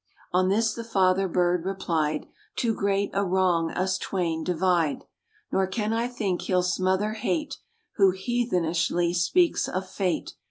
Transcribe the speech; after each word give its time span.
On 0.33 0.49
this 0.49 0.73
the 0.73 0.83
father 0.83 1.27
bird 1.27 1.63
replied 1.63 2.25
"Too 2.55 2.73
great 2.73 3.11
a 3.13 3.23
wrong 3.23 3.69
us 3.69 3.99
twain 3.99 4.43
divide; 4.43 5.03
Nor 5.51 5.67
can 5.67 5.93
I 5.93 6.07
think 6.07 6.41
he'll 6.41 6.63
smother 6.63 7.13
hate, 7.13 7.59
Who 7.97 8.11
heathenishly 8.11 9.13
speaks 9.13 9.69
of 9.69 9.87
Fate. 9.87 10.33